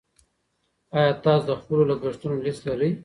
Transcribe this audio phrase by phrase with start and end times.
[0.95, 2.91] ایا تاسو د خپلو لګښتونو لیست لرئ.